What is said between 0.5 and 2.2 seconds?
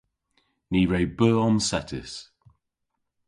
Ni re beu omsettys.